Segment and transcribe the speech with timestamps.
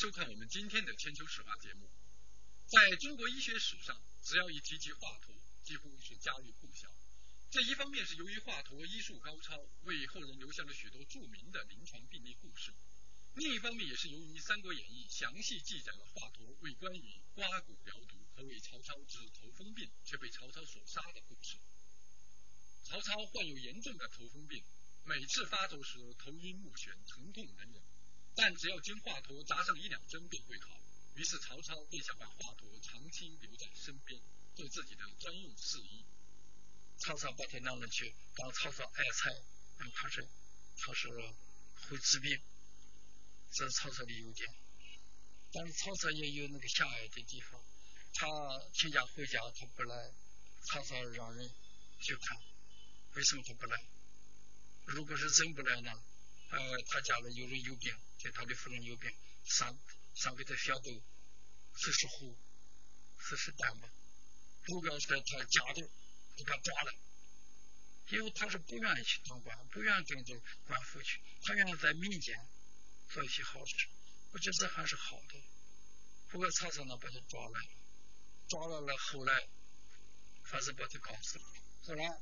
[0.00, 1.86] 收看我们今天的千秋史话节目。
[2.64, 6.88] 在中国医学史上，只要一提及华佗，几乎是家喻户晓。
[7.50, 12.72] 这一方面是由于华佗医术高超，为后人留下了许多著名的临床病例故事；
[13.34, 21.58] 另一方面也是由于《三国演义》详细记载了华佗为关羽刮骨疗毒和为曹操治头风病却被曹操所杀的故事。
[22.84, 24.64] 曹操患有严重的头风病，
[25.04, 27.82] 每次发作时头晕目眩，疼痛难忍。
[28.40, 30.80] 但只要经华佗扎上一两针便会好。
[31.14, 34.18] 于是曹操便想把华佗长期留在身边，
[34.54, 36.06] 做自己的专用侍医。
[36.96, 39.30] 曹操把他让了去，当曹操爱才，
[39.94, 40.26] 他是
[40.78, 41.08] 他是
[41.90, 42.40] 会治病，
[43.52, 44.48] 这是曹操的优点。
[45.52, 47.62] 但是曹操也有那个狭隘的地方，
[48.14, 48.26] 他
[48.72, 50.14] 请假回家他不来，
[50.64, 51.46] 曹操让人
[52.00, 52.40] 去看。
[53.16, 53.84] 为什么他不来？
[54.86, 55.92] 如果是真不来呢？
[56.50, 59.10] 呃，他家里有人有病，就他的夫人有病，
[59.44, 59.78] 上
[60.14, 60.90] 上给他小豆
[61.74, 62.36] 四十壶，
[63.18, 63.88] 四十担吧。
[64.64, 65.88] 如果是他家的，
[66.36, 66.94] 给他抓了，
[68.08, 72.36] 因为他是不愿意去当官，不愿意跟着官府去，他愿意在民间
[73.08, 73.88] 做一些好事。
[74.32, 75.42] 我觉得还是好的。
[76.28, 77.70] 不过曹操呢，把他抓来了，
[78.48, 79.48] 抓来了，后来
[80.42, 81.44] 还是把他搞死了。
[81.84, 82.20] 后来。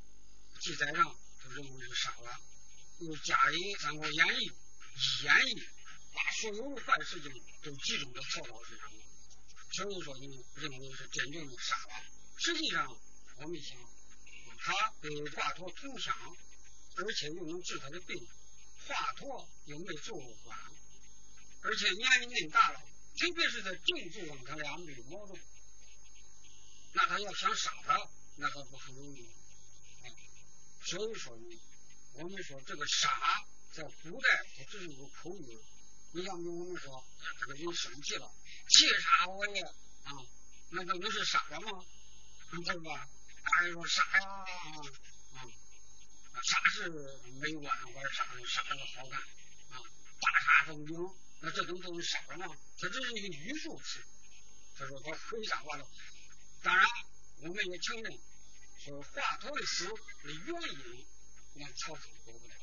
[0.60, 2.40] 记载上就认为是杀了，
[2.98, 4.50] 用《假人《三国演义》
[5.24, 5.62] 演义，
[6.12, 7.30] 把所有的坏事情
[7.62, 8.90] 都集中在曹操身上，
[9.70, 12.02] 所以说你们认为是真正的杀了。
[12.38, 12.84] 实际上
[13.36, 13.78] 我们想，
[14.58, 16.12] 他跟华佗同乡，
[16.96, 18.16] 而且又能治他的病，
[18.88, 20.58] 华佗又没做过官，
[21.62, 22.80] 而且年龄更大了，
[23.16, 25.40] 特别是在政治上他俩没有矛盾，
[26.94, 29.30] 那他要想杀他，那还不很容易。
[30.82, 31.60] 所以说呢，
[32.18, 33.08] 我们说这个杀
[33.70, 35.56] 在古代它只是一个口语。
[36.10, 37.04] 你像比我们说
[37.38, 38.28] 这个人生气了，
[38.66, 40.10] 气杀我也啊，
[40.70, 41.84] 那这不是杀了吗？
[42.50, 43.08] 对吧？
[43.44, 44.26] 大人说杀呀
[45.34, 45.46] 啊，
[46.42, 46.90] 杀是
[47.38, 49.20] 美观，或者杀杀的好看
[49.70, 49.78] 啊，
[50.20, 50.96] 大杀风景，
[51.40, 52.56] 那这都都是杀了吗？
[52.80, 54.02] 它只是一个语数词。
[54.76, 55.86] 他说他回杀完了，
[56.64, 56.84] 当然
[57.42, 58.18] 我们也承认。
[58.80, 61.06] 说华佗的死的原因，
[61.54, 62.54] 那曹操说不了。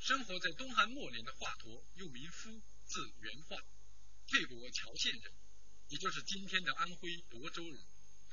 [0.00, 3.56] 生活在东汉末年的华佗，又名夫，字元化，
[4.28, 5.32] 沛国谯县人，
[5.88, 7.84] 也就是今天的安徽亳州人。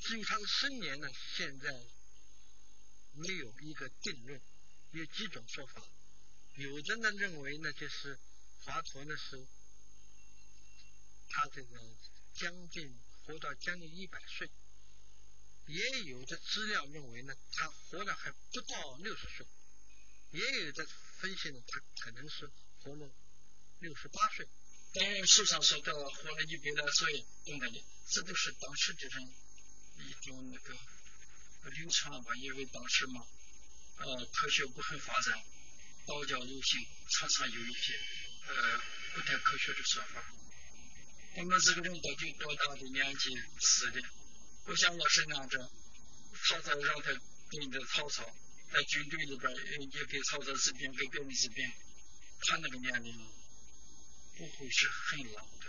[0.02, 1.72] 经常生年呢，现在
[3.14, 4.42] 没有一个定论，
[4.92, 5.82] 有几种说法。
[6.56, 8.20] 有的呢认为呢，就是
[8.64, 9.48] 华佗呢是
[11.30, 11.80] 他这个
[12.34, 14.50] 将近活到将近一百岁。
[15.68, 19.46] 也有的资料认为呢，他活了还不到六十岁，
[20.32, 20.88] 也有的
[21.20, 22.50] 分析呢，他可能是
[22.80, 23.10] 活了
[23.80, 24.48] 六十八岁。
[24.94, 29.34] 当然，书上说的活了一百来岁等等的，这都是当时这种
[30.00, 30.78] 一种那个
[31.70, 33.26] 流传吧，因为当时嘛，
[33.98, 35.44] 呃，科学不很发展，
[36.06, 37.94] 道教流行，常常有一些
[38.48, 38.82] 呃
[39.14, 40.24] 不太科学的说法。
[41.36, 44.02] 那么这个人到底多大的年纪死的？
[44.66, 45.72] 不像要是那着，
[46.48, 47.12] 曹操让他
[47.50, 48.36] 跟着曹操
[48.72, 49.52] 在军队里边
[49.92, 51.72] 也给曹操治病，给别人治病，
[52.40, 53.14] 他那个年龄
[54.38, 55.66] 不会是很老的，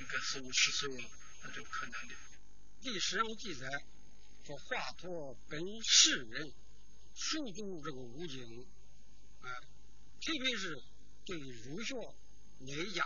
[0.00, 1.10] 应该四五十岁了，
[1.44, 2.14] 那就可能的。
[2.80, 3.68] 历史上记载
[4.44, 6.52] 说华佗本世人，
[7.14, 8.66] 熟读这个五经，
[9.40, 9.60] 啊，
[10.20, 10.82] 特别是
[11.24, 11.94] 对儒学、
[12.58, 13.04] 内家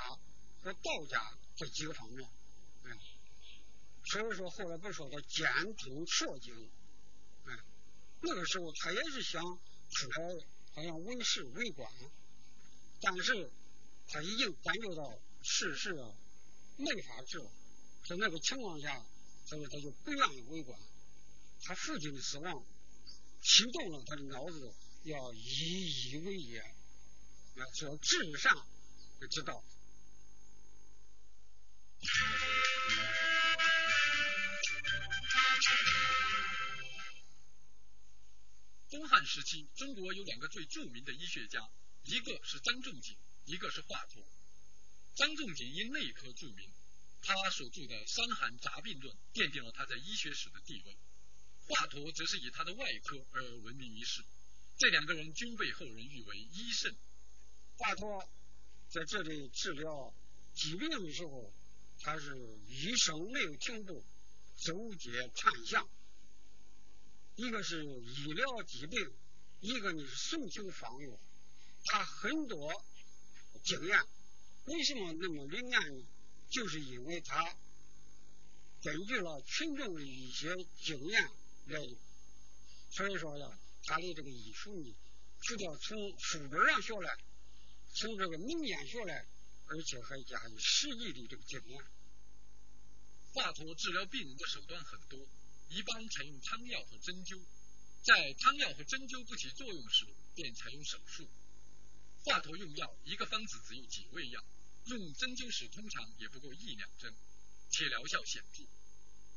[0.62, 2.26] 和道家这几个方面，
[4.06, 6.70] 所以说，后来不是说他兼通佛经，
[7.44, 7.58] 哎，
[8.26, 11.88] 那个时候他也是想出来，好像为士为官，
[13.00, 13.50] 但是
[14.08, 15.94] 他已经感觉到世事
[16.76, 17.50] 没法治了，
[18.04, 19.06] 在那个情况下，
[19.46, 20.78] 所以他就不愿意为官。
[21.62, 22.64] 他父亲的死亡，
[23.42, 24.74] 启动了他的脑子，
[25.04, 26.62] 要以义为业，
[27.54, 28.52] 要做至善
[29.30, 29.64] 之道。
[39.16, 41.66] 汉时期，中国有两个最著名的医学家，
[42.02, 43.16] 一个是张仲景，
[43.46, 44.22] 一个是华佗。
[45.14, 46.70] 张仲景因内科著名，
[47.22, 50.98] 他所著的《伤寒杂病论》奠定了他在医学史的地位。
[51.60, 54.22] 华佗则是以他的外科而闻名于世。
[54.76, 56.94] 这两个人均被后人誉为医圣。
[57.78, 58.28] 华佗
[58.90, 60.14] 在这里治疗
[60.52, 61.54] 疾病的时候，
[62.00, 62.36] 他是
[62.68, 64.04] 一生没有停步，
[64.58, 65.88] 周街探巷。
[67.36, 69.12] 一个是医疗疾病，
[69.60, 71.18] 一个呢是送求方药，
[71.84, 72.84] 他很多
[73.62, 74.02] 经验，
[74.64, 76.04] 为什么那么灵验呢？
[76.48, 77.56] 就是因为他
[78.82, 81.30] 根据了群众的一些经验
[81.66, 81.78] 来，
[82.90, 84.94] 所以说呀，他的这个医术呢，
[85.42, 87.18] 除了从书本上学来，
[87.92, 89.26] 从这个民间学来，
[89.66, 91.84] 而且还加以实际的这个经验。
[93.34, 95.18] 华佗治疗病人的手段很多，
[95.68, 97.40] 一般采用汤药和针灸，
[98.02, 101.28] 在汤药和针灸不起作用时，便采用手术。
[102.24, 104.44] 华佗用药，一个方子只有几味药。
[104.86, 107.14] 用针灸时通常也不过一两针，
[107.70, 108.62] 且疗效显著。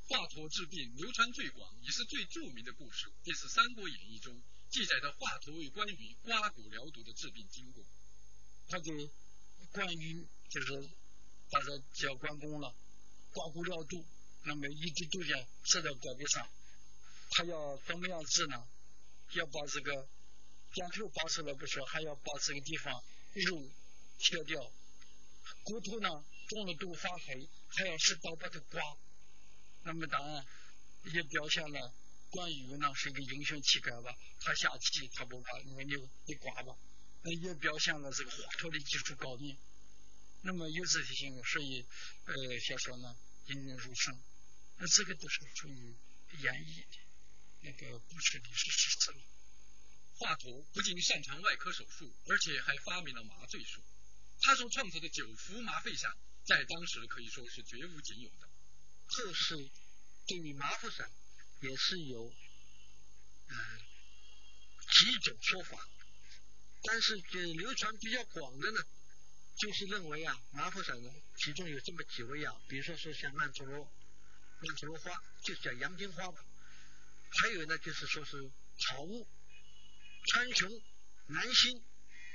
[0.08, 7.84] 华佗治病流传最广也是最著名的故事，便是《三国演义》中记载的华佗为关羽刮骨疗毒的治病经过。
[8.68, 8.92] 他给
[9.72, 10.90] 关羽就是
[11.50, 12.76] 大家叫关公了，
[13.34, 14.06] 刮骨疗毒，
[14.44, 16.50] 那么一滴毒箭射到胳膊上，
[17.32, 18.68] 他要怎么样治呢？
[19.34, 20.08] 要把这个
[20.74, 23.04] 箭头拔出来不说，还要把这个地方
[23.34, 23.70] 肉
[24.18, 24.72] 切掉。
[25.64, 26.10] 骨头呢，
[26.48, 28.82] 中了毒发黑，还要使刀把它刮。
[29.84, 30.46] 那么当然
[31.14, 31.94] 也表现了
[32.32, 34.16] 关羽呢是一个英雄气概吧。
[34.40, 36.76] 他下棋他不怕，你你你刮吧。
[37.22, 39.58] 那也表现了这个华佗的技术高明。
[40.42, 41.86] 那么有这些性，所以
[42.26, 43.16] 呃小说呢
[43.50, 44.20] 引人入胜。
[44.78, 45.96] 那这个都是属于
[46.42, 46.98] 演绎的，
[47.62, 49.14] 那个不是历史事实。
[50.18, 53.82] 华佗不仅擅长外科手术，而且还发明了麻醉术。
[54.42, 56.16] 他所创造的九服麻沸散，
[56.46, 58.50] 在当时可以说是绝无仅有的。
[59.08, 59.70] 后世
[60.28, 61.12] 对于麻沸散
[61.62, 62.34] 也是有
[63.48, 63.56] 嗯
[64.92, 65.90] 几种说法，
[66.84, 68.82] 但是这流传比较广的呢，
[69.60, 73.92] 就是认为啊麻沸散呢其中有这么几味药，比如说是像曼陀罗、
[74.62, 76.46] 曼陀罗花，就叫洋金花吧，
[77.30, 78.38] 还有呢就是说是
[78.78, 79.28] 草乌、
[80.28, 80.82] 川穹、
[81.28, 81.84] 南星、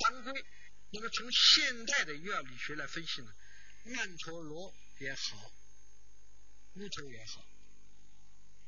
[0.01, 0.45] 当归。
[0.91, 3.35] 那么从现代的药理学来分析呢，
[3.85, 5.51] 曼陀罗也好，
[6.75, 7.45] 乌头也好，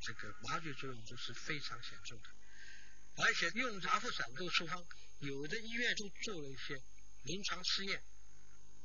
[0.00, 2.30] 这个麻醉作用都是非常显著的。
[3.16, 4.84] 而且用麻沸散这个处方，
[5.20, 6.82] 有的医院都做了一些
[7.22, 8.02] 临床试验，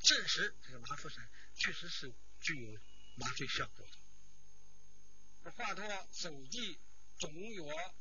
[0.03, 2.79] 证实这个麻沸散确实是具有
[3.15, 5.51] 麻醉效果的。
[5.51, 6.79] 华佗收集
[7.19, 7.95] 中药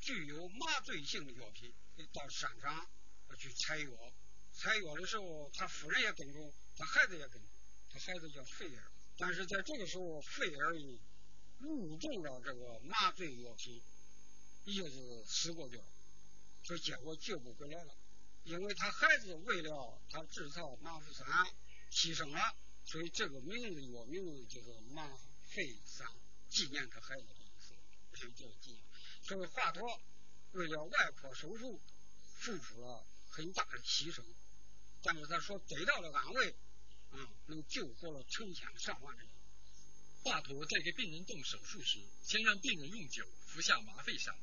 [0.00, 1.74] 具有麻醉性的药品，
[2.12, 2.90] 到山上
[3.38, 4.12] 去采药。
[4.52, 7.48] 采药的时候，他夫人也跟着，他孩子也跟着，
[7.90, 8.90] 他孩子叫费儿。
[9.16, 11.00] 但是在这个时候，费儿呢
[11.60, 13.82] 误中了这个麻醉药品，
[14.64, 15.84] 一下子死过去了，
[16.64, 17.94] 所以结果救不回来了。
[18.44, 21.26] 因为他孩子为了他制造麻沸散
[21.90, 25.06] 牺牲了，所以这个名字药名字就是麻
[25.42, 26.08] 沸散，
[26.48, 27.74] 纪念他孩子的意思，
[28.14, 28.82] 所以叫纪念。
[29.22, 30.00] 所以华佗
[30.52, 31.80] 为了外科手术，
[32.38, 34.24] 付出了很大的牺牲。
[35.02, 36.50] 但是他说得到了安慰，
[37.10, 39.32] 啊，能救活了成千上万的人。
[40.22, 44.36] 华佗在给病人动手术时，先让病人用酒服下麻沸散，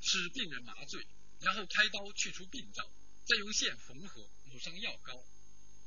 [0.00, 1.06] 使病人麻醉，
[1.40, 2.90] 然后开刀去除病灶，
[3.24, 5.24] 再用线缝合，抹上药膏。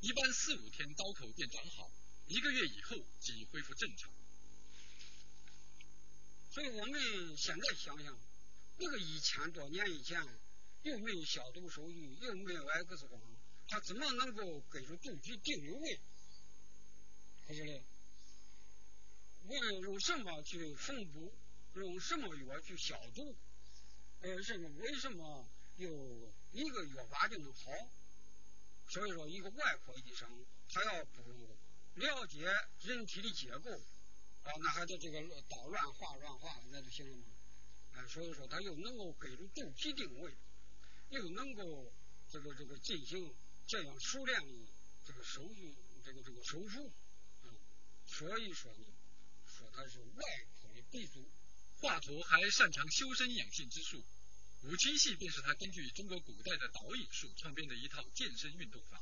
[0.01, 1.91] 一般四五天刀口便长好，
[2.27, 4.11] 一个月以后即恢复正常。
[6.51, 8.19] 所以我们现在想想，
[8.77, 10.21] 那个一千多年以前，
[10.83, 13.21] 又没有消毒手续，又没有 X 光。
[13.67, 15.79] 他怎么能够给出肚皮定位？
[15.79, 15.99] 位？
[17.47, 17.83] 他说嘞，
[19.43, 21.35] 问用什么去缝补，
[21.73, 23.35] 用什么药去消毒？
[24.21, 24.69] 呃，什么？
[24.79, 27.72] 为什么又一个药法就能好？
[28.89, 31.58] 所以说，一个外科医生，他要不
[31.96, 32.46] 了解
[32.82, 33.72] 人体的结构，
[34.44, 37.25] 啊，那还得这个刀乱划乱划，那就行了吗？
[37.94, 40.36] 哎，所以说，他又能够给出肚皮定位，
[41.10, 41.91] 又能够
[42.29, 43.36] 这个这个进行。
[43.67, 44.53] 这样熟练的
[45.03, 46.86] 这个手术，这个这个手术，
[47.41, 47.50] 啊，
[48.05, 48.86] 所以说呢，
[49.48, 50.24] 说他是外
[50.62, 51.27] 科的鼻祖。
[51.79, 54.03] 华佗还擅长修身养性之术，
[54.65, 59.00] 五禽戏便是他根据中国古代的导引术创编的一套健身运动法，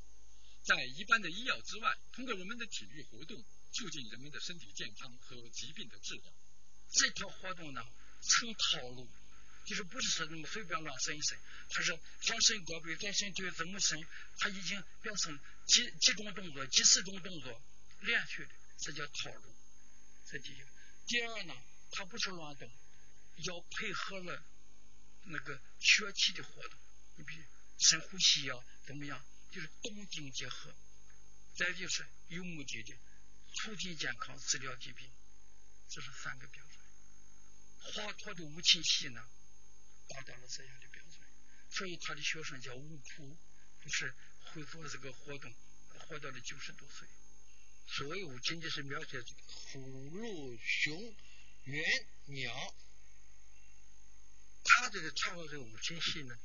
[0.65, 3.41] 在一般的医药之外，通过人们的体育活动，
[3.71, 6.23] 促进人们的身体健康和疾病的治疗。
[6.91, 7.81] 这条活动呢，
[8.21, 9.09] 成套路。
[9.65, 11.39] 就是不是说那么随便乱伸一伸，
[11.69, 13.97] 他是想伸胳膊，该伸腿怎么伸，
[14.37, 17.61] 他已经变成几几种动作、几十种动作
[18.01, 19.55] 连续的，这叫套路。
[20.29, 20.61] 这第一。
[21.07, 21.55] 第二呢，
[21.91, 22.69] 他不是乱动，
[23.37, 24.43] 要配合了
[25.25, 26.79] 那个血气的活动，
[27.15, 27.43] 你比如
[27.79, 29.25] 深呼吸呀，怎么样？
[29.51, 30.73] 就是动静结合。
[31.55, 32.97] 再就是有目的的
[33.53, 35.07] 促进健康、治疗疾病，
[35.87, 36.83] 这是三个标准。
[37.79, 39.23] 华佗的五禽戏呢？
[40.09, 41.21] 达到了这样的标准，
[41.69, 43.37] 所以他的学生叫五仆，
[43.83, 44.13] 就是
[44.45, 45.53] 会做这个活动，
[45.99, 47.07] 活到了九十多岁。
[47.87, 51.15] 所谓五禽就是描写虎、鹿、熊、
[51.65, 51.83] 猿、
[52.25, 52.75] 鸟。
[54.63, 56.37] 他这个创作这个五禽戏呢，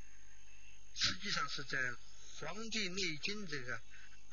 [0.95, 1.79] 实际上是在
[2.39, 3.81] 《黄帝内经》这个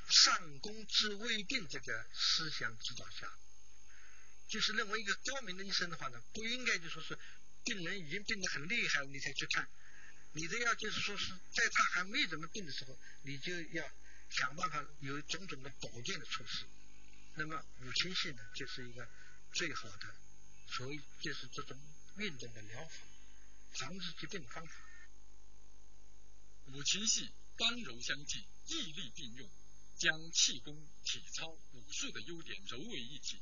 [0.09, 3.31] 上工之未病这个思想指导下，
[4.47, 7.17] 就是认为一个高明的医生的话呢，不应该就说是
[7.63, 9.67] 病人已经病得很厉害了你才去看，
[10.33, 13.91] 你都要就是说是在他还没怎么病的时候，你就要
[14.29, 16.65] 想办法有种种的保健的措施。
[17.35, 19.07] 那么五禽戏呢，就是一个
[19.53, 20.15] 最好的，
[20.67, 21.79] 所以就是这种
[22.17, 22.95] 运动的疗法。
[23.75, 24.73] 防治疾病的方法。
[26.67, 29.49] 五禽戏刚柔相济，毅力并用，
[29.97, 33.39] 将气功、体操、武术的优点揉为一体，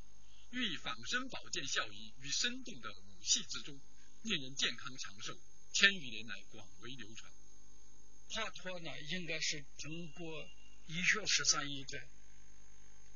[0.52, 3.80] 寓仿生保健效益于生动的武戏之中，
[4.24, 5.40] 令人健康长寿，
[5.74, 7.32] 千余年来广为流传。
[8.30, 10.50] 华佗呢，应该是中国
[10.88, 12.00] 医学史上一个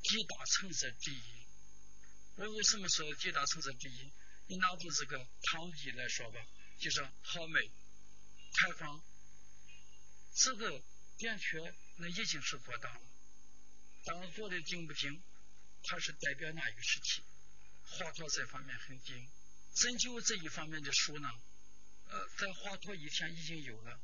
[0.02, 1.46] 几大成色第一。
[2.36, 4.12] 我为什么说几大成色第一？
[4.46, 6.40] 你拿出这个汤剂来说吧。
[6.78, 7.60] 就是好美、
[8.54, 9.02] 开放，
[10.34, 10.82] 这个
[11.16, 13.00] 扁鹊那已经是做到了。
[14.04, 15.22] 当然做的精不精，
[15.82, 17.22] 它是代表哪一个时期？
[17.84, 19.28] 华佗这方面很精，
[19.74, 21.28] 针灸这一方面的书呢，
[22.06, 24.00] 呃，在华佗以前已经有了。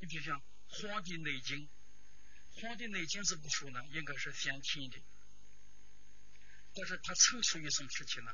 [0.00, 1.58] 你比如像《黄帝内经》，
[2.62, 4.98] 《黄帝内经》这部书呢，应该是先秦的，
[6.74, 8.32] 但是它成熟于什么时期呢？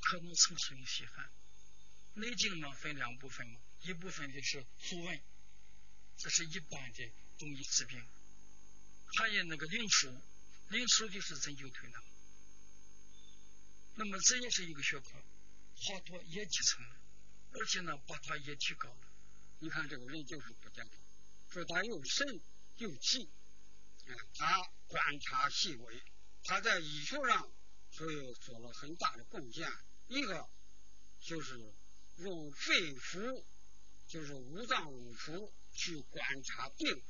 [0.00, 1.30] 可能成熟于西汉。
[2.18, 5.20] 内经嘛分两部分嘛，一部分的是素问，
[6.16, 8.00] 这是一般的中医治病；
[9.16, 10.20] 还有那个灵枢，
[10.70, 12.02] 灵枢就是针灸推拿。
[13.94, 15.10] 那么这也是一个学科，
[15.76, 16.96] 华佗也继承了，
[17.52, 19.08] 而且呢把它也提高了。
[19.60, 20.98] 你看这个人就是不健康，
[21.50, 22.40] 说他又神
[22.78, 23.30] 又气，
[24.34, 26.02] 他观察细微，
[26.42, 27.48] 他在医学上
[27.92, 29.70] 所以做了很大的贡献。
[30.08, 30.50] 一个
[31.20, 31.72] 就是。
[32.18, 33.44] 用肺腑，
[34.08, 37.02] 就是五脏五腑去观察病，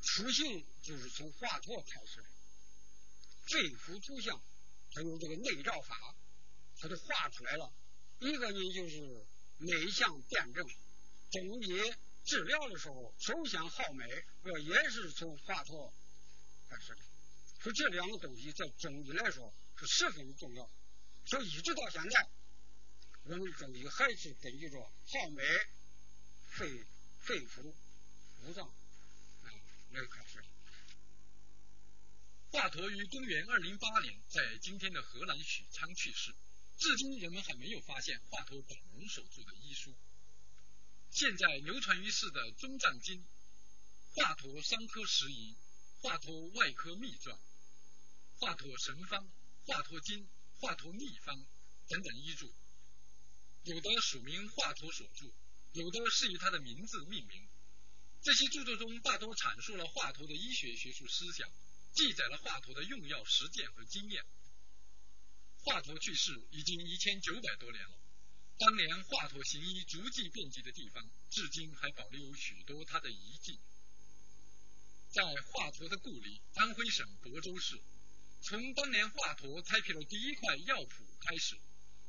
[0.00, 2.28] 初形就是从华佗开始的。
[3.46, 4.40] 肺腑图像，
[4.92, 6.14] 他用这个内照法，
[6.78, 7.72] 他就画出来了。
[8.20, 9.26] 一个呢就是
[9.58, 10.64] 内向辩证，
[11.32, 11.92] 中医
[12.24, 14.06] 治疗的时候，首先好美，
[14.44, 15.92] 这也是从华佗
[16.68, 17.02] 开始的。
[17.58, 20.70] 说这两个东西在中医来说是十分重要，
[21.24, 22.30] 所以一直到现在。
[23.24, 25.42] 我们中医还是根据着好美、
[26.48, 26.84] 肺、
[27.20, 27.72] 肺腑、
[28.42, 28.68] 五脏
[29.92, 30.44] 来开始。
[32.50, 36.34] 华佗于公元二零八年在今天的河南许昌去世，
[36.76, 39.94] 至今人们还没有发现华佗本人所著的医书。
[41.10, 43.20] 现在流传于世的《中藏经》、
[44.16, 45.56] 华佗伤科拾遗、
[46.00, 47.38] 华佗外科秘传、
[48.40, 49.30] 华佗神方、
[49.64, 51.46] 华佗经、华佗秘方
[51.88, 52.52] 等等医著。
[53.64, 55.32] 有的署名华佗所著，
[55.72, 57.48] 有的是以他的名字命名。
[58.20, 61.48] 这些著作中大多阐述了华佗的医学学术思想，
[61.92, 64.24] 记载了华佗的用药实践和经验。
[65.58, 67.98] 华佗去世已经一千九百多年了，
[68.58, 73.60] 当年华佗行医足迹遍及的地方，至今还保留有许多他的遗迹。
[75.10, 77.80] 在华佗的故里安徽省亳州市，
[78.40, 81.56] 从当年华佗开辟了第一块药圃开始。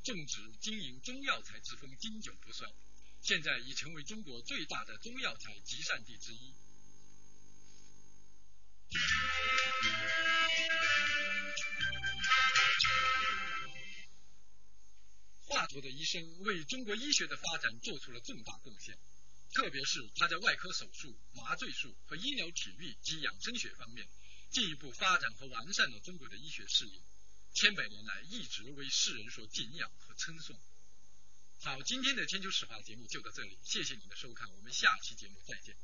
[0.04, 2.70] 种植经营中药材之风经久不衰，
[3.22, 6.54] 现在已成为中国最大的中药材集散地之一。
[15.46, 18.98] 华佗的一生为中国医学的发展做出了重大贡献，
[19.54, 24.06] 特别是他在外科手术、麻醉术和医疗体育及养生学方面，
[24.52, 27.02] 进一步发展和完善了中国的医学事业。
[27.54, 30.60] 千百年来一直为世人所敬仰和称颂。
[31.62, 35.76] 好，今天的千秋史话节目就到这里，谢谢你的收看，我们下期节目再见。